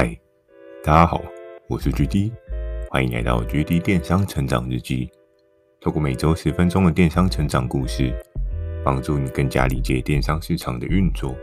[0.00, 0.16] 嗨，
[0.84, 1.20] 大家好，
[1.68, 2.30] 我是 GD，
[2.88, 5.10] 欢迎来到 GD 电商成长日记。
[5.80, 8.14] 透过每周十分钟的电商成长故事，
[8.84, 11.34] 帮助你更加理解电商市场的运作。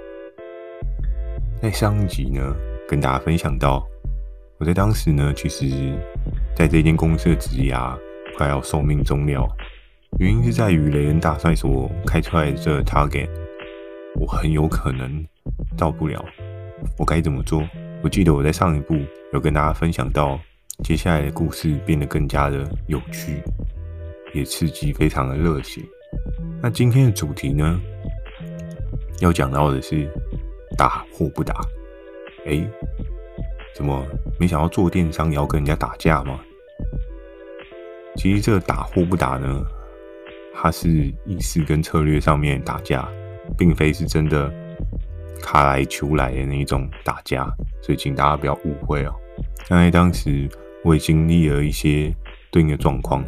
[1.62, 2.56] 在上一集呢，
[2.88, 3.86] 跟大家分享到，
[4.58, 5.94] 我在当时呢，其实
[6.56, 7.94] 在这间公司的职涯
[8.38, 9.46] 快要寿命终了，
[10.18, 13.28] 原因是在于雷恩大帅所开出来的这 target，
[14.18, 15.28] 我很有可能
[15.78, 16.24] 到不了，
[16.98, 17.62] 我该怎么做？
[18.06, 18.96] 我记得我在上一部
[19.34, 20.40] 有跟大家分享到，
[20.84, 23.42] 接下来的故事变得更加的有趣，
[24.32, 25.82] 也刺激，非常的热血。
[26.62, 27.82] 那今天的主题呢，
[29.22, 30.08] 要讲到的是
[30.78, 31.60] 打或不打。
[32.46, 32.64] 哎，
[33.74, 34.06] 怎么
[34.40, 36.40] 没想到做电商也要跟人家打架吗？
[38.18, 39.64] 其实这个打或不打呢，
[40.54, 43.10] 它是意识跟策略上面打架，
[43.58, 44.54] 并非是真的。
[45.42, 47.46] 卡来求来的那一种打架，
[47.82, 49.14] 所以请大家不要误会哦。
[49.70, 50.50] 那在当时
[50.84, 52.14] 我也经历了一些
[52.52, 53.24] 对应的状况，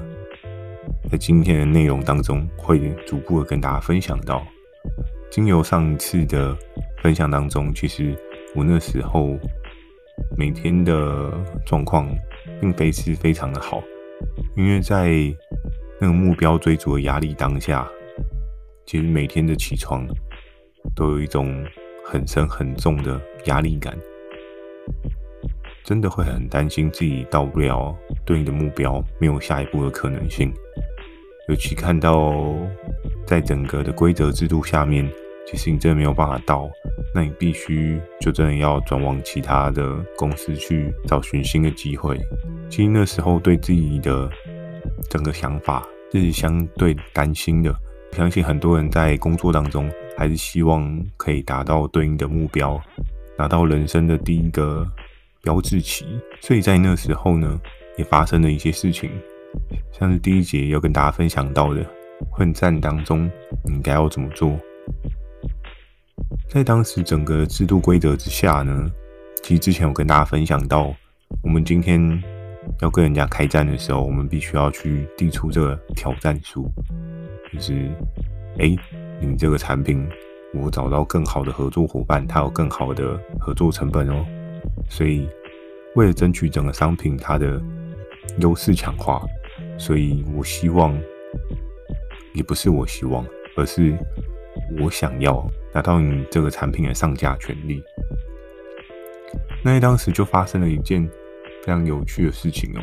[1.12, 4.46] 在今天的内容当中会逐步的跟大家分享到。
[5.30, 6.56] 经由上一次的
[7.02, 8.16] 分享当中，其实
[8.56, 9.38] 我那时候
[10.38, 11.32] 每天的
[11.66, 12.08] 状况
[12.62, 13.84] 并非是非常的好，
[14.56, 15.10] 因为在
[16.00, 17.88] 那个目标追逐的压力当下，
[18.86, 20.08] 其实每天的起床
[20.96, 21.66] 都有一种。
[22.10, 23.94] 很深很重的压力感，
[25.84, 27.94] 真的会很担心自己到不了
[28.26, 30.54] 对应的目标，没有下一步的可能性。
[31.50, 32.56] 尤其看到
[33.26, 35.06] 在整个的规则制度下面，
[35.46, 36.70] 其实你真的没有办法到，
[37.14, 42.18] 那你必须就真的要转往其他的公司去找寻新的机会。
[42.70, 44.30] 其实那时候对自己的
[45.10, 47.76] 整个想法是相对担心的。
[48.14, 49.92] 相信很多人在工作当中。
[50.18, 52.82] 还是希望可以达到对应的目标，
[53.38, 54.86] 拿到人生的第一个
[55.44, 56.08] 标志期。
[56.42, 57.62] 所以在那时候呢，
[57.98, 59.12] 也发生了一些事情，
[59.92, 61.86] 像是第一节要跟大家分享到的
[62.32, 63.30] 混战当中，
[63.64, 64.58] 你应该要怎么做？
[66.50, 68.90] 在当时整个制度规则之下呢，
[69.44, 70.92] 其实之前有跟大家分享到，
[71.44, 72.02] 我们今天
[72.82, 76.68] 要跟人家开战的时候，我们必须要去递出这个挑战书，
[77.54, 77.92] 就是
[78.58, 78.76] 哎。
[79.20, 80.08] 你这个产品，
[80.54, 84.26] 我找到更好的合作伙伴，它有更好的合作成本哦。
[84.90, 85.28] 所以，
[85.96, 87.62] 为了争取整个商品它的
[88.40, 89.22] 优势强化，
[89.78, 90.98] 所以我希望，
[92.34, 93.98] 也不是我希望，而是
[94.80, 97.84] 我想要拿到你这个产品的上架权利。
[99.64, 101.06] 那在当时就发生了一件
[101.64, 102.82] 非常有趣的事情哦。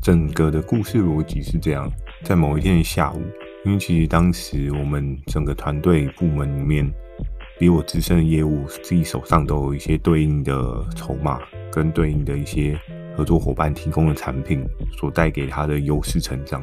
[0.00, 1.90] 整个的故事逻辑是这样：
[2.22, 3.20] 在某一天的下午。
[3.64, 6.90] 因为其实当时我们整个团队部门里面，
[7.58, 11.38] 比我资深的业务自己手上都有一些对应的筹码，
[11.70, 12.78] 跟对应的一些
[13.14, 14.66] 合作伙伴提供的产品
[14.96, 16.62] 所带给他的优势成长。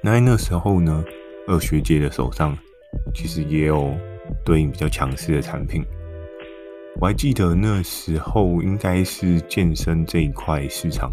[0.00, 1.04] 那在那时候呢，
[1.48, 2.56] 二学姐的手上
[3.12, 3.92] 其实也有
[4.44, 5.84] 对应比较强势的产品。
[7.00, 11.12] 我还记得那时候应该是健身这一块市场。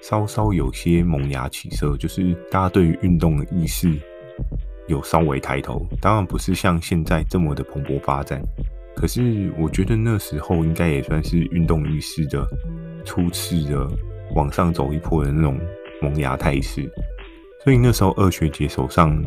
[0.00, 3.92] 稍稍有些萌芽起色，就是大家对于运动的意识
[4.86, 5.84] 有稍微抬头。
[6.00, 8.40] 当然不是像现在这么的蓬勃发展，
[8.96, 12.46] 可是我觉得那时候应该也算是运动意识的
[13.04, 13.86] 初次的
[14.34, 15.58] 往上走一波的那种
[16.00, 16.90] 萌芽态势。
[17.64, 19.20] 所以那时候二学姐手上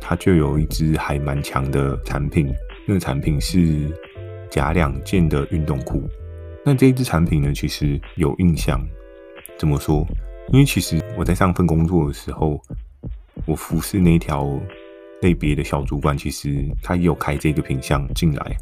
[0.00, 2.52] 她就有一支还蛮强的产品，
[2.86, 3.86] 那个产品是
[4.48, 6.02] 假两件的运动裤。
[6.64, 8.80] 那这一支产品呢，其实有印象。
[9.58, 10.06] 怎么说？
[10.52, 12.60] 因为其实我在上份工作的时候，
[13.46, 14.48] 我服侍那条
[15.22, 18.56] 类别的小主管，其实他也有开这个品项进来。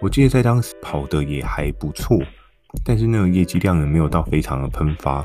[0.00, 2.18] 我记得在当时跑的也还不错，
[2.84, 5.24] 但是那个业绩量也没有到非常的喷发。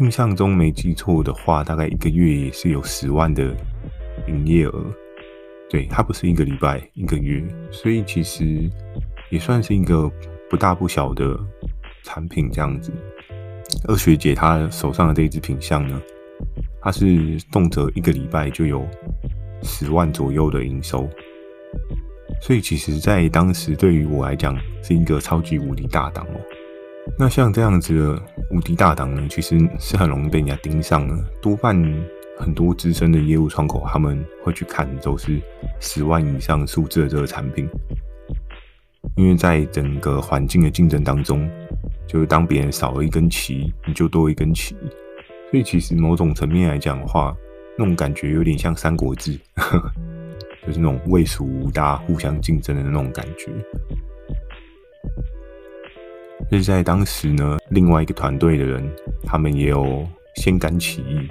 [0.00, 3.54] 印象中没记错的话，大概一个月也是有十万的
[4.26, 4.84] 营业额。
[5.70, 8.68] 对，它不是一个礼拜，一个月，所以其实
[9.30, 10.10] 也算是一个
[10.50, 11.38] 不大不小的
[12.02, 12.92] 产品这样子。
[13.86, 16.00] 二学姐她手上的这一支品项呢，
[16.80, 18.86] 她是动辄一个礼拜就有
[19.62, 21.08] 十万左右的营收，
[22.40, 26.40] 所以其实，在当时对于我来讲是一个超级无敌大档哦。
[27.18, 31.14] 那像这样子的无敌大档呢，其实是很容易被人家盯上的。
[31.42, 31.76] 多半
[32.38, 35.38] 很多资深的业务窗口他们会去看，都是
[35.80, 37.68] 十万以上数字的这个产品，
[39.16, 41.46] 因为在整个环境的竞争当中。
[42.06, 44.76] 就是当别人少了一根旗，你就多一根旗。
[45.50, 47.36] 所以其实某种层面来讲的话，
[47.78, 49.32] 那种感觉有点像《三国志》，
[50.66, 53.52] 就是那种魏蜀吴大家互相竞争的那种感觉。
[56.50, 58.84] 就是在当时呢，另外一个团队的人，
[59.24, 61.28] 他们也有先干起义，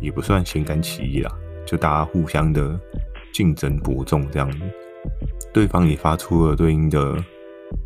[0.00, 1.30] 也不算先干起义啦，
[1.64, 2.78] 就大家互相的
[3.32, 4.58] 竞争伯仲这样子。
[5.52, 7.16] 对方也发出了对应的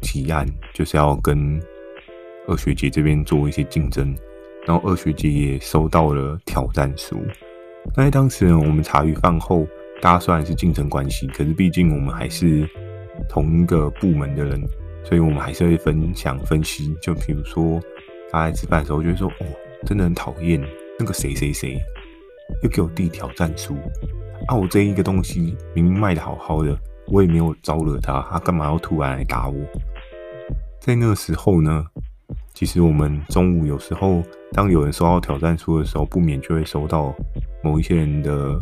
[0.00, 1.60] 提案，就是要跟
[2.48, 4.14] 二学姐这边做一些竞争，
[4.66, 7.20] 然后二学姐也收到了挑战书。
[7.96, 9.66] 那在当时呢，我们茶余饭后，
[10.00, 12.68] 大家虽然是竞争关系，可是毕竟我们还是
[13.28, 14.60] 同一个部门的人，
[15.04, 16.94] 所以我们还是会分享分析。
[17.00, 17.80] 就比如说，
[18.30, 19.46] 大家在吃饭的时候就会说：“哦，
[19.84, 20.60] 真的很讨厌
[20.98, 21.80] 那个谁谁谁，
[22.62, 23.76] 又给我递挑战书
[24.48, 24.54] 啊！
[24.54, 26.76] 我这一个东西明明卖得好好的，
[27.08, 29.56] 我也没有招惹他，他干嘛要突然来打我？”
[30.80, 31.84] 在那个时候呢，
[32.56, 34.22] 其实我们中午有时候，
[34.52, 37.14] 当有人收到挑战书的时候，不免就会收到
[37.62, 38.58] 某一些人的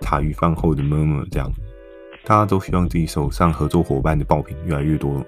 [0.00, 1.52] 茶余饭后的 murmur 这样，
[2.24, 5.22] 大家都希望自己手上合作伙伴的爆品越来越多，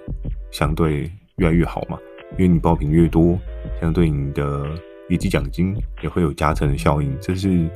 [0.49, 1.01] 相对
[1.35, 1.99] 越来越好嘛。
[2.31, 3.37] 因为你爆品越多，
[3.79, 4.65] 相对你的
[5.09, 7.69] 业绩奖金也会有加成的效应，这是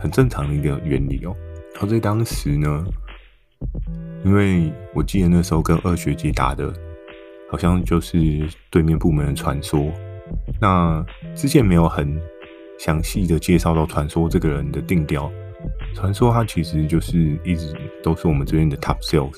[0.00, 1.32] 很正常的一个原理哦。
[1.74, 2.84] 然后在当时呢，
[4.24, 6.74] 因为我记得那时候跟二学姐打的。
[7.52, 8.16] 好像就是
[8.70, 9.92] 对面部门的传说。
[10.58, 11.04] 那
[11.34, 12.18] 之前没有很
[12.78, 15.30] 详细的介绍到传说这个人的定调。
[15.94, 19.36] 传说他其实就是一直都是我们这边的 top sales，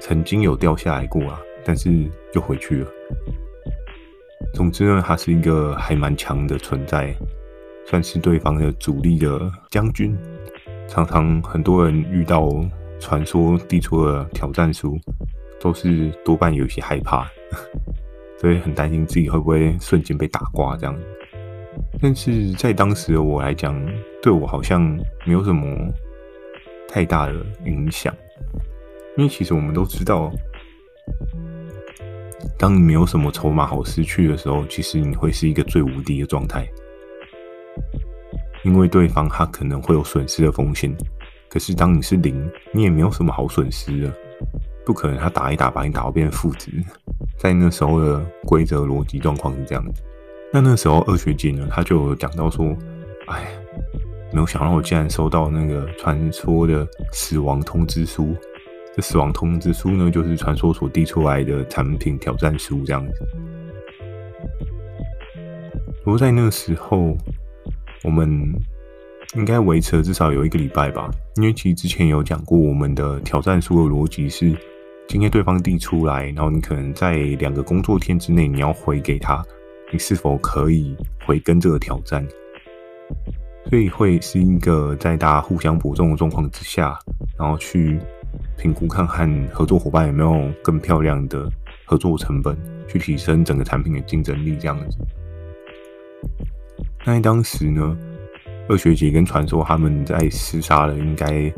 [0.00, 2.90] 曾经有掉下来过啊，但是又回去了。
[4.52, 7.14] 总之呢，他是一个还蛮强的存在，
[7.86, 10.18] 算是对方的主力的将军。
[10.88, 12.50] 常常很多人遇到
[12.98, 14.98] 传说递出了挑战书。
[15.60, 17.26] 都是多半有些害怕，
[18.40, 20.96] 所以很担心自己会不会瞬间被打挂这样。
[22.00, 23.80] 但是在当时的我来讲，
[24.22, 24.82] 对我好像
[25.24, 25.76] 没有什么
[26.88, 27.34] 太大的
[27.66, 28.14] 影响，
[29.16, 30.30] 因为其实我们都知道，
[32.58, 36.68] 当你没有什么筹码好失去的时候，其实你会是一个最无敌的状态，
[38.64, 40.96] 因为对方他可能会有损失的风险，
[41.48, 44.12] 可是当你是零，你也没有什么好损失的。
[44.88, 46.72] 不可能，他打一打把你打到变负值，
[47.38, 50.02] 在那时候的规则逻辑状况是这样子。
[50.50, 52.74] 那那时候二学姐呢，她就讲到说
[53.28, 53.46] ：“哎，
[54.32, 58.34] 没有想到我竟然收到那个传说的死亡通知书。
[58.96, 63.12] 这死亡通知书呢，就是传说所递出来的产品挑战书这样子。
[66.02, 67.14] 不过在那时候，
[68.04, 68.50] 我们
[69.34, 74.56] 应该维持了至少有一个礼拜吧，因为其实之前有讲过，我们的挑战书的逻辑是。
[75.08, 79.42] 今天对方递出来，然后你可能在两个工作天之内，你要回给他，
[79.90, 80.94] 你是否可以
[81.26, 82.22] 回跟这个挑战？
[83.70, 86.98] 所以会是一个在大家互相伯仲的状况之下，
[87.38, 87.98] 然后去
[88.58, 91.50] 评估看看合作伙伴有没有更漂亮的
[91.86, 92.54] 合作成本，
[92.86, 94.98] 去提升整个产品的竞争力这样子。
[97.06, 97.96] 那当时呢，
[98.68, 101.50] 二学姐跟传说他们在厮杀了，应该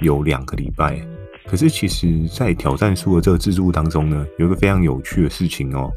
[0.00, 1.00] 有两个礼拜。
[1.46, 5.90] 可是，其实，在挑战书的这个制度当中呢，有一个非常有趣的事情哦，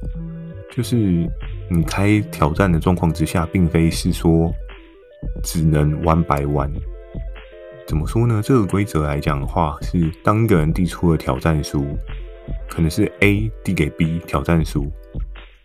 [0.76, 0.96] 就是
[1.70, 4.54] 你开挑战的状况之下，并非是说
[5.44, 6.72] 只能 one by one。
[7.88, 8.42] 怎么说呢？
[8.44, 11.98] 这个规则来讲的话，是当一个人递出了挑战书，
[12.70, 14.92] 可能是 A 递给 B 挑战书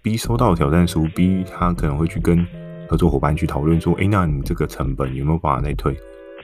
[0.01, 2.47] ，B 收到挑战书，B 他可能会去跟
[2.89, 5.99] 合作伙伴去讨论说：“哎，那你这个成本有没有办法再退？”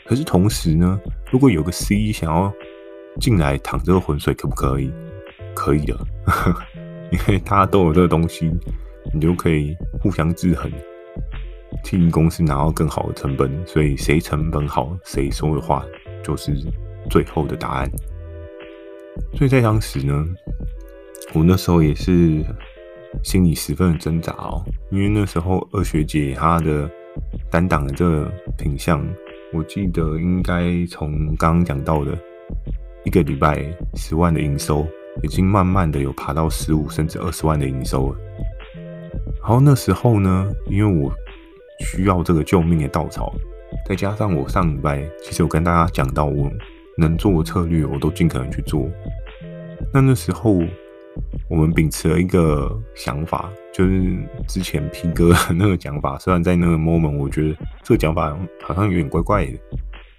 [0.04, 2.52] 可是同时呢，如果有个 C 想要
[3.20, 4.90] 进来淌这个浑水可不可以？
[5.54, 5.98] 可以的，
[7.10, 8.48] 因为大家都有这个东西，
[9.12, 10.70] 你就可以互相制衡，
[11.82, 13.50] 替公司拿到更好的成本。
[13.66, 15.84] 所以谁成本好，谁说的话
[16.22, 16.52] 就是
[17.10, 17.90] 最后的答案。
[19.34, 20.24] 所以在当时呢，
[21.32, 22.44] 我那时候也是
[23.24, 26.88] 心里十分的挣扎哦，因为那时候二学姐她的
[27.50, 29.04] 单档的这个品相，
[29.52, 32.16] 我记得应该从刚刚讲到的。
[33.08, 34.86] 一个礼拜十万的营收，
[35.22, 38.18] 已经慢慢的有爬到十五甚至二十万的营收了。
[39.40, 41.10] 然后那时候呢，因为我
[41.86, 43.32] 需要这个救命的稻草，
[43.88, 46.52] 再加上我上礼拜其实有跟大家讲到，我
[46.98, 48.86] 能做的策略我都尽可能去做。
[49.90, 50.58] 那那时候
[51.48, 59.52] 我们秉持了一个想法，就是之前 P 哥那个讲法，虽然在那个 moment 我觉得这个讲法好像有点怪怪的，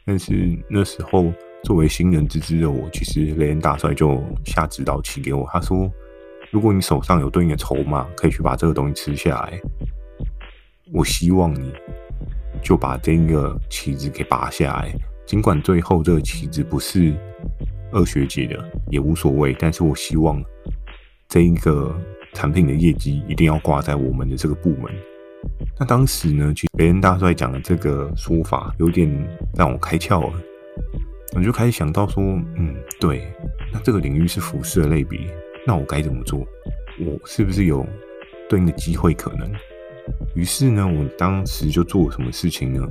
[0.08, 1.31] 但是那时候。
[1.63, 5.48] 作为新人之资的我，其实雷恩大帅就下指导棋给我。
[5.51, 5.92] 他说
[6.51, 9.60] ：“如果你手上有对应的筹码，可以去把这个东西吃下来。
[10.92, 11.72] 我希望你
[12.63, 14.92] 就把这个棋子给拔下来。
[15.28, 17.13] 尽管最后这个棋子不是
[17.92, 19.56] 二学姐的，也无所谓。
[19.60, 20.42] 但是我希望
[21.28, 21.96] 这一个
[22.34, 24.92] 产品的业绩一定要挂在我们的这个部门。
[25.80, 29.08] 那当时呢，其实雷恩大帅讲的这个说法有点
[29.56, 30.42] 让我开窍了，
[31.36, 32.24] 我就开始想到说，
[32.57, 33.31] 嗯，对，
[33.71, 35.19] 那这个领域是服饰的类别，
[35.65, 36.39] 那我该怎么做？
[37.00, 37.86] 我是不是有
[38.50, 39.50] 对应的机会可能？
[40.33, 42.83] 于是呢，我当时就做了什么事情呢？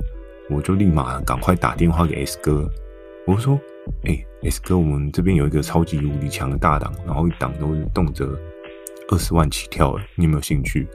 [0.49, 2.67] 我就立马赶快打电话给 S 哥，
[3.27, 3.59] 我说
[4.07, 8.25] ：“哎、，S 哥，我们这边有一个超级无敌强的大档，然后一档都动辄
[9.09, 10.87] 二十万起跳的，你有没有兴趣？”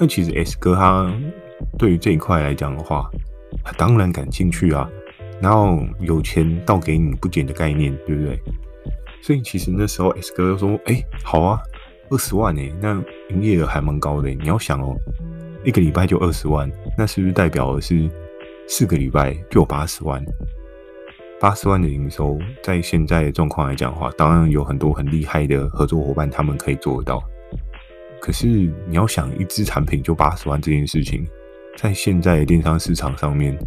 [0.00, 1.10] 那其实 S 哥他
[1.78, 3.08] 对于这一块来讲的话，
[3.64, 4.90] 他当然感兴趣啊。
[5.42, 8.40] 然后有钱倒给你不减的概念，对不对？
[9.20, 11.60] 所以其实那时候 S 哥说：“哎、好啊，
[12.10, 12.94] 二十万哎，那
[13.30, 14.30] 营业额还蛮高的。
[14.30, 14.96] 你要想哦，
[15.64, 18.08] 一个礼拜就二十万，那是不是代表的是？”
[18.68, 20.24] 四个礼拜就有八十万，
[21.40, 27.22] 八十万的营收，在现在的状况来讲的话，当然有很多很厉害的合作伙伴，他们可以做得到。
[28.20, 28.46] 可是
[28.86, 31.26] 你要想一支产品就八十万这件事情，
[31.76, 33.58] 在现在的电商市场上面，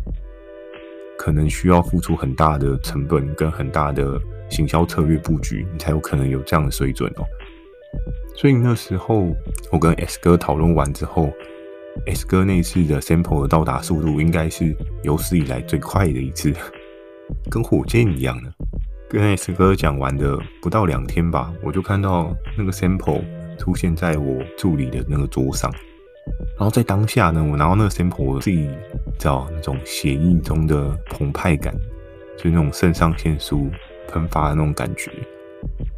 [1.26, 7.26] 可能需要付出很大的成本跟很大的行销策略布局，你才有可能有这样的水准哦。
[8.36, 9.36] 所以那时候
[9.72, 11.34] 我跟 S 哥讨论完之后。
[12.06, 16.54] S 哥那次的 sample 的到达速度应该是有史以来最快的一次，
[17.50, 18.54] 跟火箭一样的。
[19.10, 23.24] 跟 S 哥讲完的不到两天吧，我就看到那个 sample
[23.58, 25.74] 出现在我助理的那个桌上。
[26.58, 28.70] 然后在当下呢，我拿到那个 sample，我自己
[29.18, 31.74] 找那种血液中的澎湃感，
[32.38, 33.70] 就是那种肾上腺素
[34.08, 35.12] 喷发的那种感觉。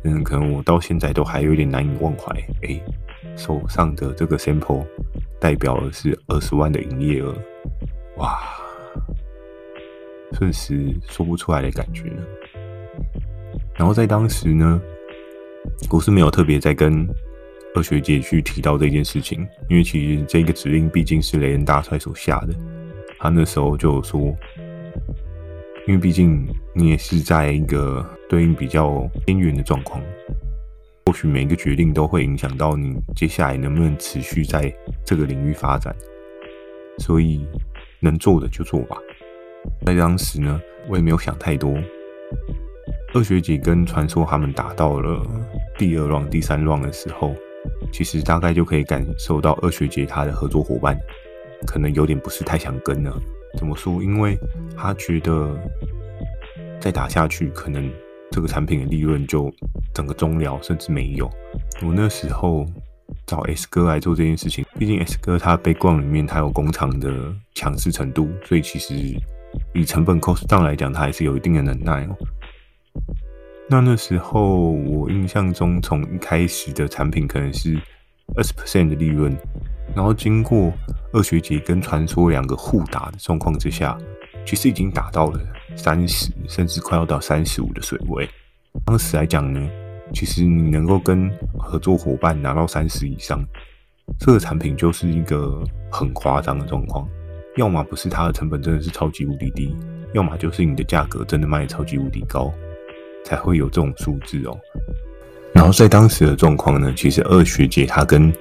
[0.03, 2.33] 嗯，可能我到现在都还有点难以忘怀。
[2.63, 2.79] 哎，
[3.35, 4.85] 手上的这个 sample。
[5.39, 7.31] 代表的是二十万的营业额，
[8.15, 8.39] 哇，
[10.31, 12.23] 顿时说不出来的感觉呢。
[13.75, 14.81] 然后在当时呢，
[15.91, 17.07] 我是没有特别在跟
[17.77, 22.55] 二学姐去提到这件事情，因为其实这个指令毕竟是雷恩大帅所下的。
[23.19, 24.35] 他那时候就说，
[25.85, 26.43] 因为毕竟
[26.73, 30.01] 你也是在一个对应比较边缘的状况。
[31.05, 34.73] 或许每一个决定都会影响到你接下来能不能持续在
[35.05, 35.95] 这个领域发展，
[36.97, 37.45] 所以
[37.99, 38.97] 能做的就做吧。
[39.85, 41.77] 在当时呢，我也没有想太多。
[43.13, 45.23] 二学姐跟传说他们打到了
[45.77, 47.35] 第二 round、第三 round 的时候，
[47.91, 50.97] 其实大概就可以感受到二学姐她的合作伙伴
[51.65, 53.17] 可能有点不是太想跟了。
[53.57, 54.03] 怎么说？
[54.03, 54.37] 因为
[54.75, 55.55] 他觉得
[56.79, 57.89] 再打下去可能。
[58.29, 59.49] 这个产品的利润就
[59.95, 61.27] 整个终了，甚至没有。
[61.81, 62.65] 我那时候
[63.25, 68.93] 找 S 哥来做这件事情，毕竟 S 哥他背光里面他有工厂的强势程度，所以其实
[69.73, 72.17] 以成本 cost 上来讲，他还是有一定的能耐哦。
[73.69, 77.77] 那那时候我印象中，从一开始的产品可能是
[78.35, 79.35] 二十 percent 的利润，
[79.95, 80.71] 然后经过
[81.11, 83.97] 二学姐跟传说两个互打的状况之下，
[84.45, 85.39] 其实已经打到了。
[85.75, 88.27] 三十甚至快要到三十五的水位，
[88.83, 89.69] 当时来讲呢，
[90.11, 93.45] 其实你能够跟合作伙伴拿到三十以上，
[94.17, 97.07] 这个产品就是一个很夸张的状况。
[97.57, 99.75] 要么不是它的成本真的是超级无敌低，
[100.13, 102.51] 要么就是你的价格真的卖超级无敌高，
[103.27, 104.57] 才会有这种数字哦。
[105.53, 108.33] 然后在当时的状况呢，其实二学姐她跟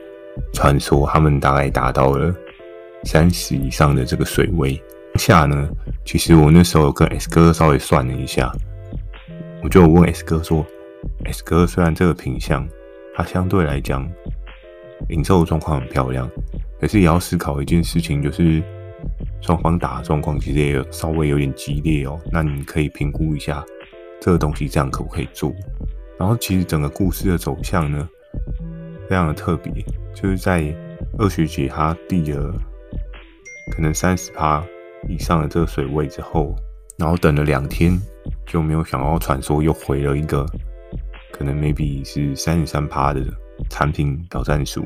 [0.53, 2.35] 传说他们大概达到了
[3.05, 4.81] 三十以上的这个水位。
[5.15, 5.69] 下呢，
[6.05, 8.53] 其实我那时候有跟 S 哥稍微算了一下，
[9.63, 10.65] 我就问 S 哥说
[11.25, 12.69] ：“S 哥，虽然这个品相
[13.15, 14.07] 它相对来讲
[15.09, 16.31] 零售的状况很漂亮，
[16.79, 18.63] 可是也要思考一件事情，就是
[19.41, 22.21] 双方打的状况其实也有稍微有点激烈哦。
[22.31, 23.65] 那你可以评估一下
[24.21, 25.53] 这个东西这样可不可以做？
[26.19, 28.09] 然后其实整个故事的走向呢，
[29.09, 29.73] 非常的特别，
[30.15, 30.75] 就是在
[31.19, 32.55] 二学姐她递了
[33.73, 34.65] 可能三十趴。
[35.09, 36.53] 以上的这个水位之后，
[36.99, 37.97] 然后等了两天，
[38.45, 40.45] 就没有想到传说又回了一个
[41.31, 43.23] 可能 maybe 是三十三趴的
[43.71, 44.85] 产品挑战书。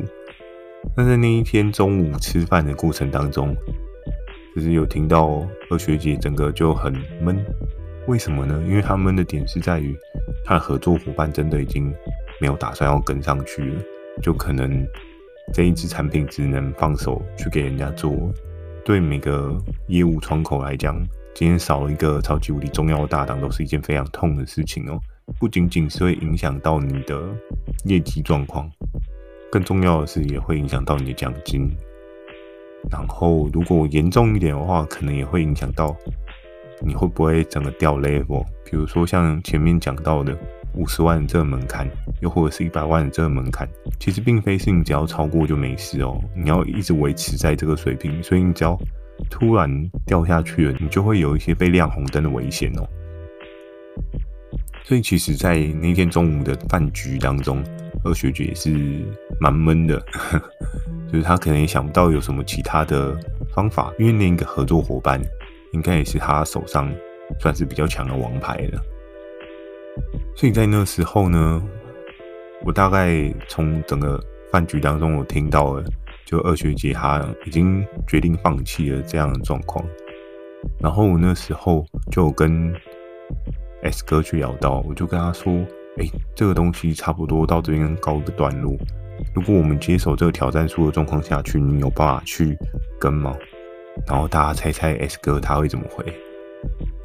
[0.94, 3.56] 但在那一天中午吃饭的过程当中，
[4.54, 7.42] 就是有听到二学姐整个就很闷，
[8.06, 8.62] 为什么呢？
[8.66, 9.96] 因为他闷的点是在于
[10.44, 11.92] 他的合作伙伴真的已经
[12.40, 13.82] 没有打算要跟上去了，
[14.22, 14.84] 就可能
[15.52, 18.12] 这一支产品只能放手去给人家做。
[18.84, 19.56] 对每个
[19.88, 20.96] 业务窗口来讲，
[21.34, 24.98] 今天少了一个超级无敌重要的大档，都是一件非常痛的事情哦。
[25.38, 27.22] 不仅仅是会影响到你的
[27.84, 28.68] 业绩状况，
[29.52, 31.70] 更重要的是也会影响到你的奖金。
[32.90, 35.94] 然后，如果严重一点的话，可能也会影响到
[36.84, 38.44] 你会不会整个掉 level。
[38.64, 40.36] 比如说像前面讲到的，
[40.74, 41.88] 五十万这个门槛，
[42.20, 43.68] 又或者是一百万的这个门槛，
[43.98, 48.78] 其实并非是你只要超过就没事哦，你要一直维持在这个水平，所以你只要
[49.28, 49.68] 突然
[50.06, 52.88] 掉下去了，你就会有一些被亮红灯的危险哦。
[54.84, 57.62] 所以其实，在那天中午的饭局当中，
[58.02, 59.04] 二学姐也是
[59.38, 60.00] 蛮闷的，
[61.12, 63.16] 就是她可能也想不到有什么其他的
[63.54, 65.20] 方法，因为那个合作伙伴
[65.72, 66.92] 应该也是他手上
[67.38, 68.80] 算是比较强的王牌了。
[70.36, 71.62] 所以在那时候呢，
[72.64, 74.18] 我大概从整个
[74.50, 75.84] 饭局当中，我听到了，
[76.24, 79.84] 就二学姐她已经决定放弃了这样的状况。
[80.78, 82.72] 然后我那时候就跟
[83.82, 85.52] S 哥去聊到，我就跟他说
[85.98, 88.74] ：“哎，这个东西差不多到这边告一个段落。
[89.34, 92.56] 如果我们接手这个挑战书的状况下去，你有办法去
[92.98, 93.36] 跟吗？”
[94.06, 96.04] 然后大家猜猜 S 哥他会怎么回？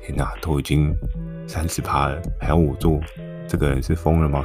[0.02, 0.94] 天哪，都已经
[1.48, 3.00] 三十趴了，还要我做？
[3.48, 4.44] 这个人是疯了吗？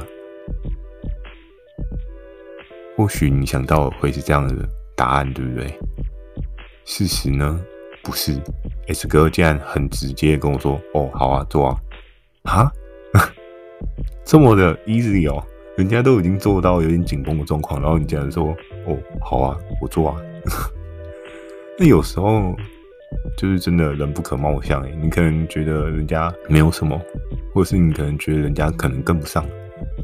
[2.95, 5.73] 或许你想到会是这样的答案，对不对？
[6.85, 7.59] 事实呢，
[8.03, 8.39] 不是。
[8.87, 11.81] S 哥竟然很直接跟我说：“哦，好啊，做啊。”
[12.43, 12.71] 啊，
[14.25, 15.43] 这么的 easy 哦，
[15.77, 18.55] 人家都已经做到有点紧绷的状况，然后你竟然说
[18.85, 20.17] ：“哦，好啊，我做啊。”
[21.81, 22.55] 那有时候
[23.35, 27.01] 就是真的人不可貌相诶，你可能觉得人家没有什么。
[27.55, 29.43] 或是你可能觉得人家可能跟不上，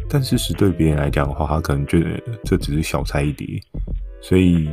[0.09, 3.61] 但事实对别人来讲的话，他可能觉得这只是小菜一碟。
[4.23, 4.67] 所以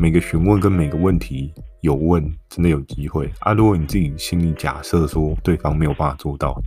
[0.00, 3.52] 每个询问跟每个问题有问，真的有机会啊！
[3.52, 6.62] 如果你自己心里假设说对方没有办法做到，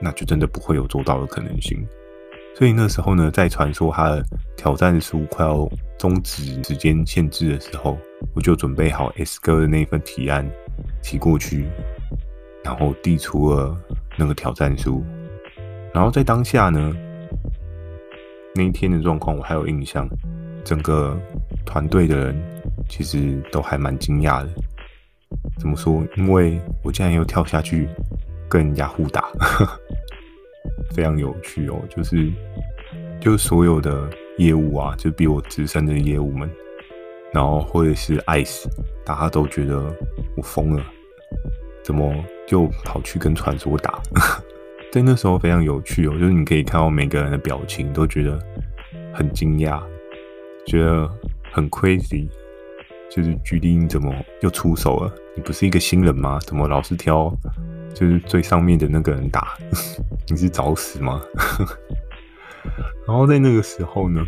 [0.00, 1.86] 那就真的不会有做到的可能性。
[2.58, 4.24] 所以那时候呢，在传说他的
[4.56, 5.64] 挑战书快要
[5.96, 7.96] 终止时间限制的时候，
[8.34, 10.44] 我就准备好 S 哥的那份提案
[11.00, 11.68] 提过去，
[12.64, 13.78] 然后递出了。
[14.20, 15.04] 那个挑战书，
[15.94, 16.92] 然后在当下呢，
[18.52, 20.08] 那一天的状况我还有印象，
[20.64, 21.16] 整个
[21.64, 22.36] 团队的人
[22.88, 24.48] 其实都还蛮惊讶的。
[25.56, 26.04] 怎么说？
[26.16, 27.88] 因为我竟然又跳下去
[28.48, 29.28] 跟人家互打，
[30.94, 31.80] 非常有趣哦。
[31.88, 32.30] 就是，
[33.20, 36.48] 就是所有的业务啊，就比我资深的业务们，
[37.32, 38.66] 然后或者是 ICE，
[39.04, 39.94] 大家都觉得
[40.36, 40.84] 我疯了。
[41.82, 42.12] 怎么
[42.46, 44.00] 就跑去跟传说打？
[44.92, 48.38] 在那时候非常有趣哦，就是你可以看到每个人的表情都觉得
[49.12, 49.82] 很惊讶，
[50.66, 51.10] 觉得
[51.52, 52.28] 很 crazy。
[53.10, 55.10] 就是 GD 你怎么又出手了？
[55.34, 56.38] 你不是一个新人吗？
[56.46, 57.34] 怎么老是挑
[57.94, 59.56] 就是最上面的那个人打？
[60.28, 61.22] 你是找死吗？
[63.06, 64.22] 然后在那个时候呢，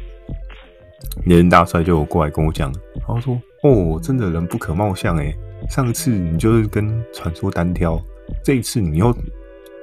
[1.24, 5.36] 连人大帅就过来跟我讲，然后说：“哦，真的人不可貌相诶。”
[5.68, 8.00] 上次你就是跟传说单挑，
[8.42, 9.14] 这一次你又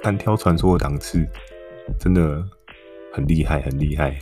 [0.02, 1.24] 单挑传说的档次，
[2.00, 2.44] 真的
[3.12, 4.18] 很厉害，很厉害。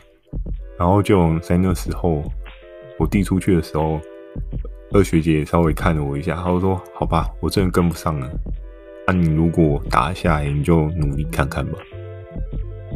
[0.79, 2.23] 然后就在那时候，
[2.99, 3.99] 我递出去的时候，
[4.93, 8.31] 二学姐稍微看了我一下，她说：“好吧，我真的跟不上了。
[9.07, 11.79] 那、你如果打下来，你就努力看看吧。”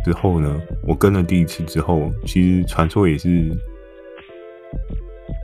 [0.05, 3.51] 之后呢，我跟了第一次之后，其实传说也是。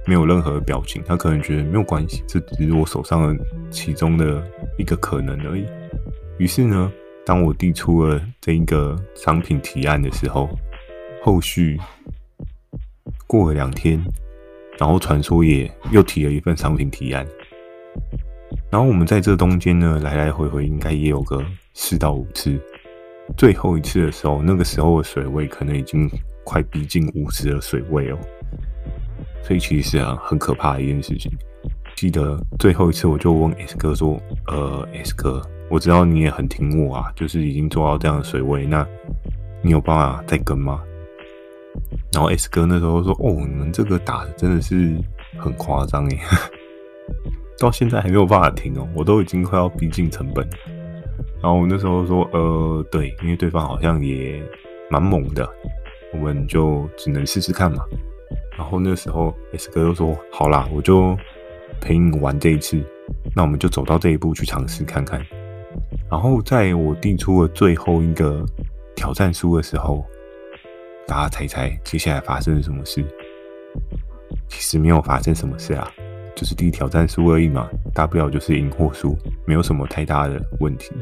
[0.09, 4.41] 没有任何表情，他可能觉得没有关系，这只是我手上的其中的
[4.79, 5.67] 一个可能而已。
[6.39, 6.93] 于是呢，
[7.25, 10.49] 当我递出了这一个商品提案的时候，
[11.21, 11.77] 后续
[13.27, 14.01] 过了两天，
[14.79, 17.27] 然后传说也又提了一份商品提案，
[18.71, 22.59] 然后我们在这中间呢，来来回回应该也有个四到五次。
[23.37, 26.09] 最后一次的时候，那个时候的水位可能已经
[26.45, 28.19] 快逼近五十的水位哦。
[29.43, 31.31] 所以其实啊，很可怕的一件事情。
[31.97, 38.87] 记得最后一次，我就问 S 哥说：“呃，S 哥，我知道你也很挺我啊，就是已经做到这样的水位，那
[39.63, 40.83] 你有办法再跟吗？”
[42.13, 44.95] 然后 S 哥那时候说：“哦，你们这个打的真的是
[45.39, 46.19] 很夸张耶，
[47.59, 50.49] 到现在还没有办法停哦，我都已经快要逼近成本。”
[51.43, 54.43] 然后我那时候说：“呃，对，因为对方好像也
[54.91, 55.49] 蛮猛的，
[56.13, 57.85] 我们就只能试试看嘛。”
[58.57, 61.17] 然后那时候，S 哥又说：“好啦，我就
[61.81, 62.83] 陪你玩这一次。
[63.35, 65.25] 那我们就走到这一步去尝试看看。”
[66.11, 68.45] 然后在我递出了最后一个
[68.95, 70.05] 挑战书的时候，
[71.07, 73.05] 大家猜猜接下来发生了什么事？
[74.49, 75.89] 其实没有发生什么事啊，
[76.37, 80.93] 就是第一挑战书而已嘛，大不了就是赢或输，没有什么太大的问题。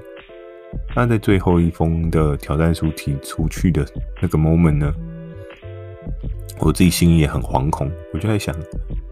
[0.94, 3.85] 那在最后一封的挑战书提出去的
[4.23, 4.94] 那个 moment 呢？
[6.61, 8.55] 我自己心里也很惶恐，我就在想，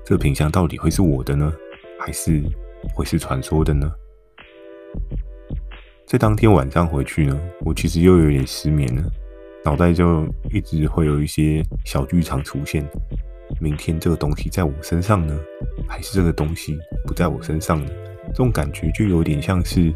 [0.05, 1.53] 这个品相到底会是我的呢，
[1.99, 2.41] 还是
[2.95, 3.93] 会是传说的呢？
[6.07, 9.03] 在当天晚上回去呢，我其实又有点失眠了，
[9.65, 12.89] 脑袋就一直会有一些小剧场出现。
[13.61, 15.39] 明天这个东西在我身上呢，
[15.89, 17.91] 还是这个东西不在我身上呢？
[18.29, 19.93] 这种感觉就有点像是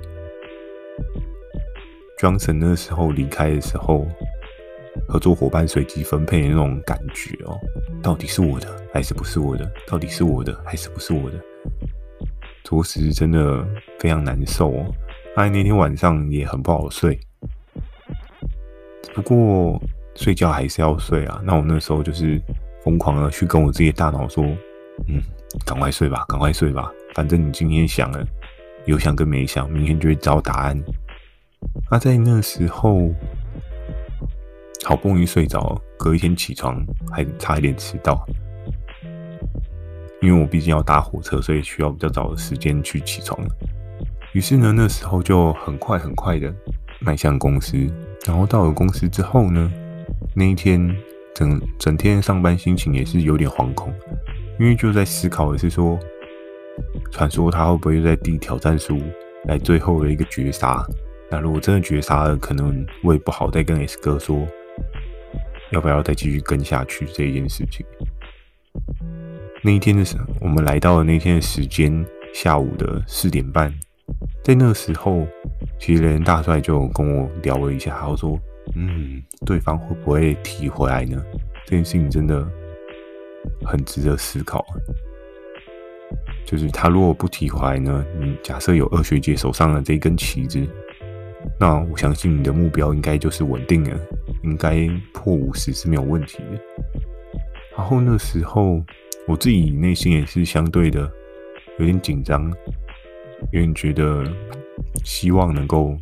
[2.19, 4.07] Johnson 那时候离开的时候，
[5.09, 7.59] 合作伙伴随机分配的那种感觉哦。
[8.03, 9.71] 到底是我的还是不是我的？
[9.87, 11.41] 到底是我的还是不是我的？
[12.65, 13.67] 着实真的
[13.99, 14.95] 非常难受哦。
[15.37, 17.19] 哎，那天晚上也很不好睡，
[19.15, 19.81] 不过
[20.15, 21.41] 睡觉还是要睡啊。
[21.45, 22.41] 那我那时候就是。
[22.85, 24.45] 疯狂的去跟我自己的大脑说
[25.11, 25.21] ：“嗯，
[25.65, 28.27] 赶快睡吧，赶快睡吧，反正你今天想了，
[28.85, 30.81] 有想跟没想，明天就会找答案。”
[31.91, 33.11] 那在那时候，
[34.85, 38.27] 好不容易睡着，隔一天起床还差一点迟到，
[40.21, 43.39] 因为我毕竟要搭火车，所以需要比较早的时间去起床。
[44.33, 46.55] 于是呢，那时候就很快很快的
[47.01, 47.77] 迈向公司，
[48.27, 49.73] 然后到了公司之后呢，
[50.35, 50.95] 那一天。
[51.37, 53.93] 整整天上班心情也是有点惶恐，
[54.59, 55.99] 因为就在思考的是说，
[57.11, 59.01] 传说他会不会在递挑战书
[59.45, 60.85] 来最后的一个绝杀？
[61.31, 64.47] 那如果真的绝杀了，可能我也不好再跟 S 哥说，
[65.73, 67.85] 要不要再继续跟下去这一件事情。
[69.63, 73.73] 那一天的时候，我们来到了那天的时间，下午的四点半，
[74.45, 75.27] 在那个时候，
[75.79, 78.39] 其实人大帅就跟我聊了一下，他说。
[78.75, 81.25] 嗯，对方会不会提回来呢？
[81.65, 82.45] 这件事情真的
[83.65, 84.65] 很值得思考。
[86.45, 88.05] 就是他如果不提怀呢？
[88.21, 90.65] 你假设有二学姐手上的这一根旗子，
[91.59, 93.99] 那我相信你的目标应该就是稳定了，
[94.45, 96.61] 应该破五十是没有问题的。
[97.77, 98.83] 然后那时候
[99.27, 101.11] 我自己内心也是相对的
[101.79, 102.49] 有点紧张，
[103.53, 104.25] 有点觉得
[105.05, 105.97] 希望能够。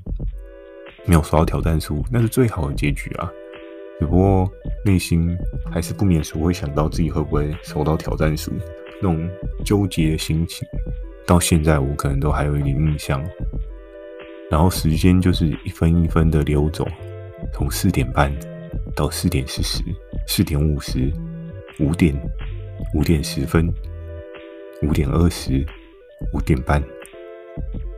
[1.07, 3.30] 没有收到挑战书，那是最好的结局啊！
[4.04, 4.46] 只不过
[4.84, 5.34] 内心
[5.72, 8.52] 还是不免俗会想到自己会不会收到挑战书，
[9.00, 9.26] 那种
[9.64, 10.68] 纠结的心情，
[11.26, 13.24] 到现在我可能都还有一点印象。
[14.50, 16.86] 然后时间就是一分一分的流走，
[17.54, 18.30] 从四点半
[18.94, 19.82] 到四点四十、
[20.26, 21.10] 四点五十、
[21.80, 22.14] 五点、
[22.92, 23.72] 五点十分、
[24.82, 25.64] 五点二十、
[26.34, 26.78] 五点半，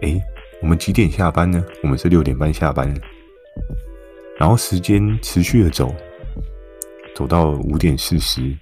[0.02, 0.22] 诶。
[0.62, 1.62] 我们几点下班呢？
[1.82, 2.94] 我们是六点半下班，
[4.38, 5.94] 然后时间持续的走，
[7.14, 8.54] 走到五点四十、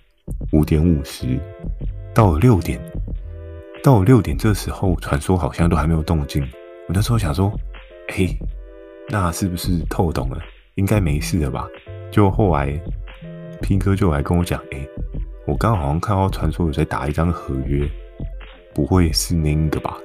[0.53, 1.39] 五点五十，
[2.15, 2.81] 到了六点，
[3.83, 6.43] 到了六点这时候，传说好像都还没有动静。
[6.87, 7.53] 我那时候想说，
[8.09, 8.29] 哎，
[9.09, 10.39] 那是不是透懂了？
[10.77, 11.67] 应该没事了吧？
[12.11, 12.81] 就后来
[13.61, 14.87] 拼哥就来跟我讲，哎，
[15.47, 17.89] 我刚刚好像看到传说有在打一张合约，
[18.73, 19.99] 不会是那个吧？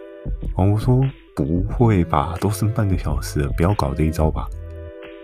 [0.57, 1.01] 然后我说。
[1.35, 4.45] 不会吧，都剩半个小时了，不要搞这一招吧。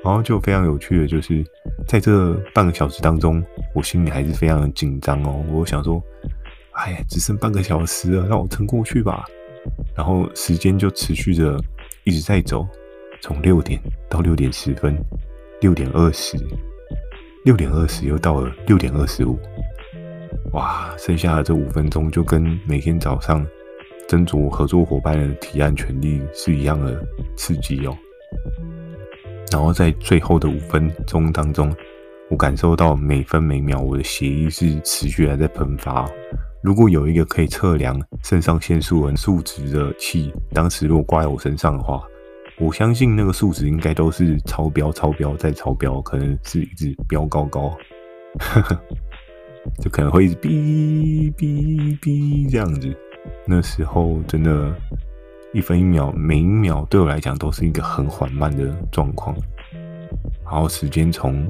[0.06, 1.44] 然后就非常有趣的，就是
[1.88, 5.44] 在这半个小时当中，我心里还是非常的紧张哦。
[5.52, 6.00] 我想说，
[6.74, 9.26] 哎呀，只剩半个小时了，让我撑过去吧。
[9.98, 11.60] 然后时间就持续着
[12.04, 12.68] 一直在走，
[13.20, 14.96] 从六点到六点十分，
[15.60, 16.38] 六点二十，
[17.44, 19.40] 六点二十又到了六点二十五。
[20.54, 23.44] 哇，剩下的这五分钟就跟每天早上。
[24.08, 27.04] 斟酌合作伙伴的提案权利是一样的
[27.36, 27.98] 刺激哦。
[29.52, 31.74] 然后在最后的五分钟当中，
[32.30, 36.10] 我感受到每分每秒我的血液是持续还在喷发。
[36.62, 42.02] 如果有一个可以测量肾上腺素和数值的器，当时如果挂在我身上的话，
[42.58, 47.78] 我相信那个数值应该都是超标、超标再超标，可能是一直飙高高，
[49.80, 52.92] 就可能会一直哔哔哔这样子。
[53.46, 54.76] 那时候真的，
[55.56, 59.34] 一分一秒，每一秒对我来讲都是一个很缓慢的状况。
[60.44, 61.48] 然后时间从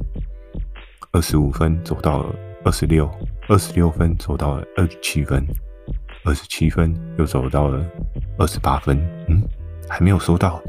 [1.10, 3.10] 二十五分走到了二十六，
[3.48, 5.44] 二十六分走到了二十七分，
[6.24, 7.84] 二十七分又走到了
[8.38, 8.96] 二十八分。
[9.26, 9.42] 嗯，
[9.88, 10.62] 还没有收到，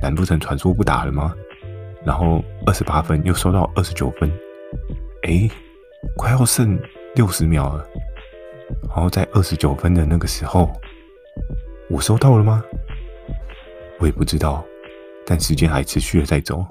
[0.00, 1.34] 难不成传说不打了吗？
[2.02, 4.32] 然后二十八分又收到二十九分，
[5.24, 5.50] 诶，
[6.16, 6.80] 快要剩
[7.14, 7.86] 六十秒了。
[8.88, 10.72] 然后在二十九分的那个时候，
[11.90, 12.64] 我收到了吗？
[13.98, 14.64] 我也不知道，
[15.26, 16.64] 但时间还持续的在走。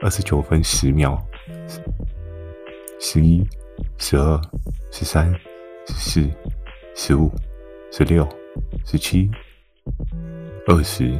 [0.00, 1.22] 二十九分十秒，
[2.98, 3.46] 十一、
[3.98, 4.40] 十二、
[4.90, 5.30] 十三、
[5.86, 6.30] 十四、
[6.96, 7.30] 十五、
[7.92, 8.26] 十六、
[8.86, 9.30] 十七、
[10.66, 11.12] 二十，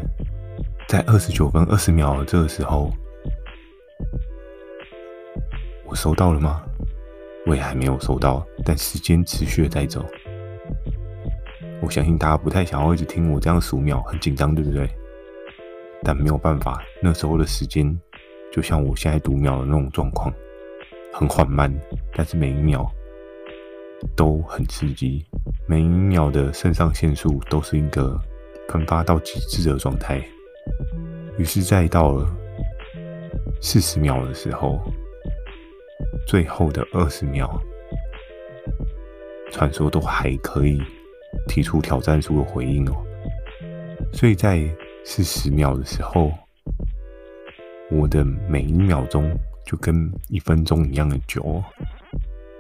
[0.89, 2.91] 在二十九分二十秒这个时候，
[5.85, 6.63] 我收到了吗？
[7.47, 10.07] 我也还没有收到，但时间持续的在走。
[11.83, 14.89] 我相信大家不太想要一直听我这样数秒，很紧张，对不对？
[16.03, 17.99] 但没有办法，那时候的时间
[18.53, 20.33] 就像我现在读秒的那种状况，
[21.13, 21.73] 很缓慢，
[22.15, 22.91] 但是每一秒
[24.17, 25.27] 都很刺激，
[25.67, 28.19] 每一秒的肾上腺素都是一个
[28.69, 30.23] 喷发到极致的状态。
[31.39, 32.27] 于是，在到了
[33.61, 34.81] 四十秒的时候，
[36.27, 37.61] 最后的二十秒，
[39.51, 40.83] 传说都还可以
[41.47, 42.97] 提出挑战书的回应哦。
[44.13, 44.63] 所以在
[45.05, 46.33] 四十秒的时候，
[47.91, 49.31] 我的每一秒钟
[49.65, 51.65] 就跟一分钟一样的久哦。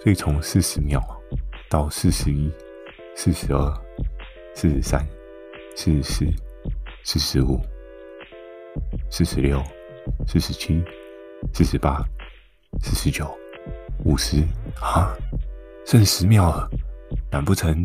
[0.02, 1.02] 所以从四十秒
[1.68, 2.50] 到四十一、
[3.14, 3.82] 四十二、
[4.54, 5.06] 四十三、
[5.76, 6.26] 四十四、
[7.04, 7.60] 四十五、
[9.10, 9.62] 四十六、
[10.26, 10.82] 四十七、
[11.52, 12.02] 四十八、
[12.80, 13.30] 四十九、
[14.04, 14.38] 五十
[14.80, 15.14] 啊，
[15.84, 16.70] 剩十秒了，
[17.30, 17.84] 难不成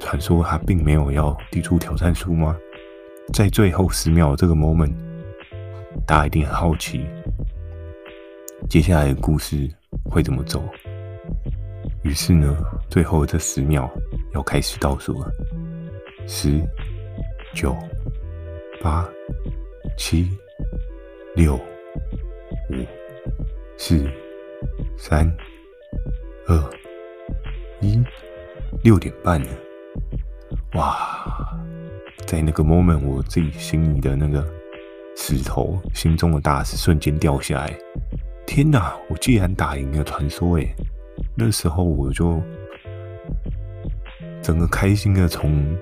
[0.00, 2.56] 传说他并没有要递出挑战书吗？
[3.32, 4.92] 在最后十秒这个 moment，
[6.04, 7.06] 大家一定很好奇，
[8.68, 9.70] 接下来的故事
[10.04, 10.64] 会怎么走？
[12.02, 12.56] 于是呢，
[12.88, 13.88] 最后这十秒
[14.32, 15.30] 要开始倒数了，
[16.26, 16.60] 十、
[17.54, 17.76] 九、
[18.82, 19.08] 八、
[19.96, 20.28] 七、
[21.36, 22.86] 六、五、
[23.76, 24.10] 四、
[24.96, 25.30] 三、
[26.48, 26.58] 二、
[27.80, 28.02] 一，
[28.82, 29.48] 六点半了，
[30.74, 31.58] 哇！
[32.26, 34.44] 在那个 moment，我自己心里的那个
[35.16, 37.76] 石头，心中的大石瞬间掉下来。
[38.46, 38.94] 天哪！
[39.08, 40.58] 我竟然打赢了传说！
[40.58, 40.74] 诶，
[41.36, 42.40] 那时候我就
[44.42, 45.76] 整个开心的从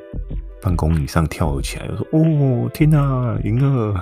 [0.61, 3.93] 办公椅上跳了起来，我说：“哦，天哪，赢了！”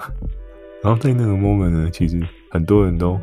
[0.83, 2.21] 然后在那个 moment 呢，其实
[2.51, 3.21] 很多人都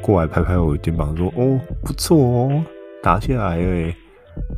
[0.00, 2.64] 过来拍拍我的肩膀，说：“哦，不错哦，
[3.02, 3.92] 打下来了。”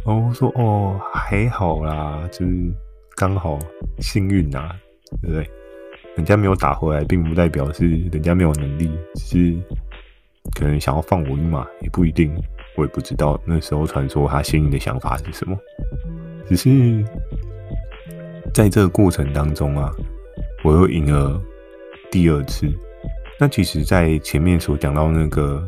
[0.06, 2.72] 然后我说：“哦，还好啦，就是。”
[3.18, 3.58] 刚好
[3.98, 4.76] 幸运呐、啊，
[5.22, 5.50] 对不对？
[6.16, 9.56] 人家没有打回来，并不代表是人家没有能力，只是
[10.54, 12.30] 可能想要放我一马，也不一定。
[12.76, 15.56] 我也不知道那时候传说他心里的想法是什么。
[16.46, 17.02] 只是
[18.52, 19.90] 在这个过程当中啊，
[20.62, 21.40] 我又赢了
[22.10, 22.70] 第二次。
[23.40, 25.66] 那其实，在前面所讲到那个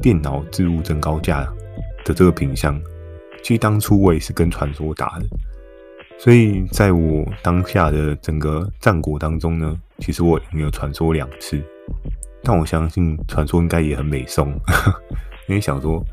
[0.00, 1.44] 电脑置物增高架
[2.02, 2.80] 的这个品相，
[3.46, 5.26] 其实当初我也是跟传说打的。
[6.18, 11.62] 所以，在我当下的整个战果当中呢，其实我赢了传说两次，
[12.42, 14.50] 但我相信传说应该也很美颂，
[15.46, 16.04] 因为想说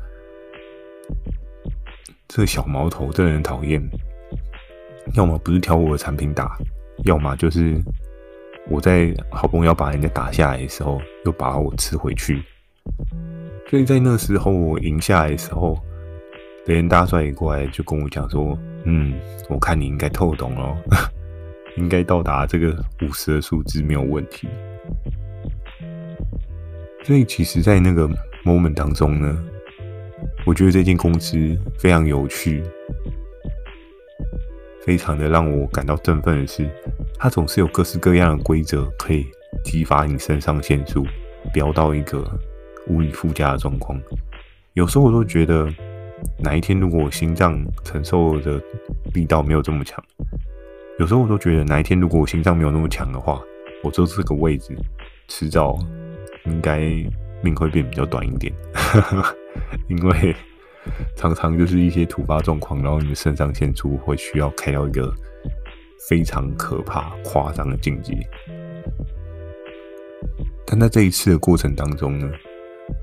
[2.28, 3.82] 这小毛头真的很讨厌，
[5.14, 6.56] 要么不是挑我的产品打，
[7.04, 7.76] 要么就是
[8.70, 12.40] 我在好不容易要把人家打下来的时候，又把我吃回去。
[13.68, 15.76] 所以在那时候我赢下来的时候，
[16.64, 18.58] 别人大帅也过来就跟我讲说。
[18.86, 19.14] 嗯，
[19.48, 20.76] 我看你应该透懂了，
[21.78, 24.46] 应该到达这个五十的数字没有问题。
[27.02, 28.06] 所以其实，在那个
[28.44, 29.42] moment 当中呢，
[30.44, 32.62] 我觉得这间公司非常有趣，
[34.84, 36.68] 非常的让我感到振奋的是，
[37.18, 39.24] 它总是有各式各样的规则可以
[39.64, 41.06] 激发你肾上腺素
[41.54, 42.22] 飙到一个
[42.86, 43.98] 无以复加的状况。
[44.74, 45.66] 有时候我都觉得。
[46.38, 48.60] 哪一天如果我心脏承受的
[49.14, 50.02] 力道没有这么强，
[50.98, 53.42] 有时候我都觉得哪一天如果我心脏没有那么强的话，
[53.82, 54.76] 我坐这个位置，
[55.28, 55.76] 迟早
[56.46, 56.80] 应该
[57.42, 58.52] 命会变比较短一点，
[59.88, 60.34] 因为
[61.16, 65.12] 常常就是一些突发状况，然后你的肾上腺素会需要开到一个
[66.08, 68.14] 非常可怕、夸张的境界。
[70.66, 72.30] 但在这一次的过程当中呢，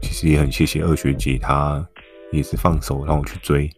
[0.01, 1.87] 其实也很谢谢二学姐她。
[2.31, 3.69] 也是放手让我去追，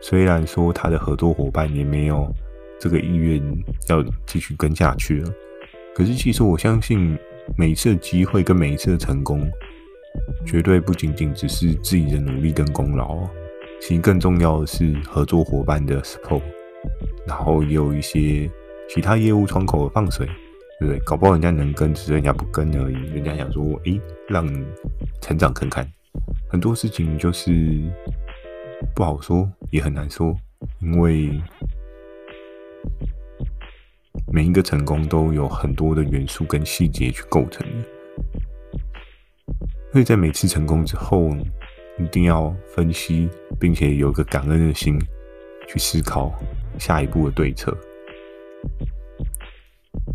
[0.00, 2.30] 虽然说他的合作伙伴也没有
[2.78, 3.42] 这个意愿
[3.88, 5.30] 要继续跟下去了，
[5.94, 7.18] 可是其实我相信
[7.56, 9.50] 每一次的机会跟每一次的成功，
[10.44, 13.18] 绝对不仅仅只是自己的努力跟功劳，
[13.80, 16.42] 其实更重要的是合作伙伴的 support，
[17.26, 18.50] 然后也有一些
[18.88, 20.26] 其他业务窗口的放水，
[20.78, 20.98] 对不对？
[21.00, 24.64] 搞不好人家能跟，只是人家不跟而已，人家想说，诶，让你
[25.22, 25.90] 成长看看。
[26.48, 27.82] 很多事情就是
[28.94, 30.34] 不好说，也很难说，
[30.80, 31.30] 因为
[34.32, 37.84] 每一个成功都有很多的元素跟细节去构成的。
[39.92, 41.30] 所以在每次成功之后，
[41.98, 43.28] 一定要分析，
[43.58, 44.98] 并且有个感恩的心，
[45.66, 46.32] 去思考
[46.78, 47.76] 下一步的对策。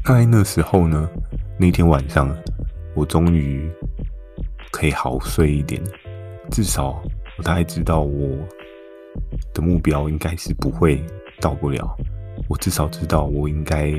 [0.05, 1.09] 在那时候呢，
[1.59, 2.35] 那天晚上，
[2.95, 3.69] 我终于
[4.71, 5.81] 可以好睡一点。
[6.51, 7.01] 至少
[7.37, 8.37] 我大概知道我
[9.53, 11.01] 的目标应该是不会
[11.39, 11.97] 到不了。
[12.49, 13.93] 我至少知道我应该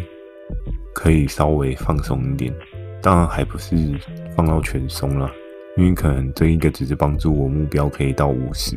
[0.95, 2.55] 可以稍微放松一点，
[3.01, 3.75] 当然还不是
[4.37, 5.31] 放到全松了，
[5.77, 8.77] 因为可能这一个只是帮助我目标可以到五十，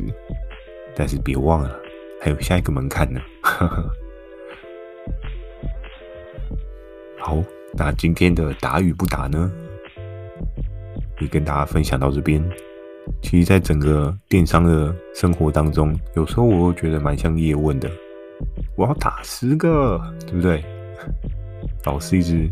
[0.94, 1.78] 但是别忘了
[2.20, 3.20] 还有下一个门槛呢。
[7.20, 7.42] 好，
[7.76, 9.52] 那今天的打与不打呢，
[11.20, 12.42] 也跟大家分享到这边。
[13.22, 17.90] 其实，在整个电商的生活当中，有时候我会觉得蛮像叶问的，
[18.76, 20.64] 我要打十个，对不对？
[21.84, 22.48] 老是一直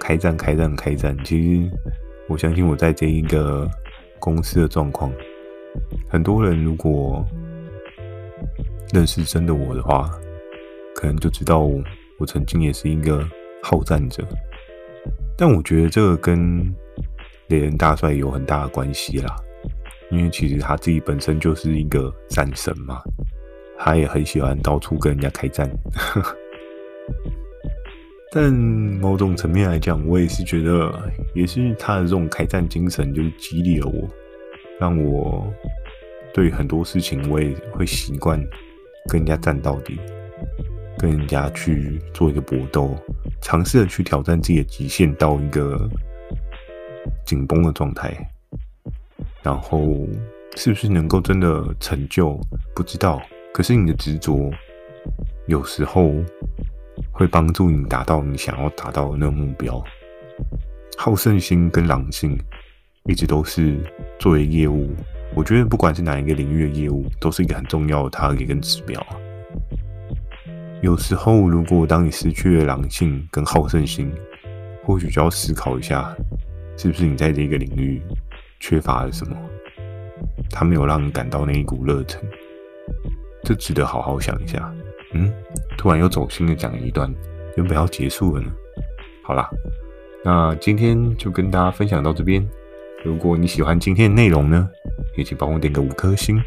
[0.00, 1.16] 开战、开战、开战。
[1.24, 1.70] 其实，
[2.28, 3.68] 我相信我在这一个
[4.18, 5.12] 公司的状况，
[6.08, 7.24] 很多人如果
[8.92, 10.10] 认识真的我的话，
[10.94, 11.60] 可能就知道
[12.18, 13.26] 我曾经也是一个
[13.62, 14.24] 好战者。
[15.36, 16.72] 但我觉得这个跟
[17.48, 19.34] 雷人大帅有很大的关系啦，
[20.10, 23.02] 因为其实他自己本身就是一个战神嘛，
[23.78, 25.70] 他也很喜欢到处跟人家开战。
[28.30, 30.92] 但某种层面来讲，我也是觉得，
[31.34, 34.08] 也是他的这种开战精神，就是激励了我，
[34.80, 35.46] 让我
[36.32, 38.36] 对很多事情，我也会习惯
[39.08, 40.00] 跟人家战到底，
[40.98, 42.96] 跟人家去做一个搏斗，
[43.40, 45.88] 尝试着去挑战自己的极限到一个
[47.24, 48.12] 紧绷的状态，
[49.44, 49.80] 然后
[50.56, 52.36] 是不是能够真的成就，
[52.74, 53.22] 不知道。
[53.52, 54.50] 可是你的执着，
[55.46, 56.12] 有时候。
[57.10, 59.82] 会帮助你达到你想要达到的那个目标。
[60.96, 62.38] 好胜心跟狼性
[63.08, 63.76] 一直都是
[64.16, 64.90] 作为业务，
[65.34, 69.04] 我觉得不管是哪一个领域的业务，都是一个很重要的 target 跟指标。
[70.82, 74.12] 有时候，如果当你失去了狼性跟好胜心，
[74.84, 76.14] 或许就要思考一下，
[76.76, 78.00] 是不是你在这个领域
[78.66, 79.36] 缺乏了什么？
[80.48, 82.18] 他没有让你感到那一股热忱，
[83.42, 84.72] 这值得好好想一下。
[85.12, 85.30] 嗯。
[85.76, 87.12] 突然又走心的讲了一段，
[87.58, 88.50] 原本要结束了呢。
[89.22, 89.50] 好啦，
[90.24, 92.42] 那今天就跟大家分享到这边。
[93.04, 94.66] 如果你喜欢今天的内容呢，
[95.18, 96.40] 也请帮我点个五颗星。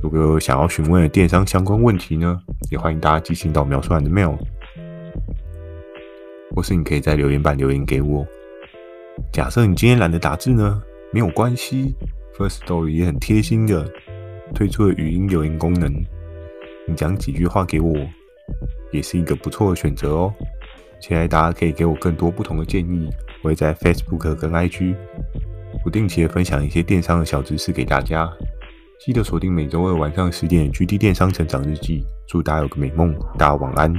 [0.00, 4.38] 如果有想要询问的电商相关问题呢，也欢迎大家寄信到描述栏的 mail，
[6.54, 8.24] 或是你可以在留言板留言给我。
[9.32, 11.94] 假设你今天懒得打字呢，没有关系
[12.36, 13.90] ，First Story 也很贴心的
[14.54, 15.92] 推出了语音留言功能。
[16.86, 17.94] 你讲几句话给我，
[18.92, 20.34] 也是一个不错的选择哦。
[21.00, 23.08] 期待大家可以给我更多不同的建议，
[23.42, 24.94] 我会在 Facebook 跟 IG
[25.82, 28.30] 不定期的分享一些电商的小知识给大家。
[29.00, 32.04] 记得锁定每周二晚上十点 GD 电商成长日记。
[32.26, 33.92] 祝大家有个美梦，大家晚安。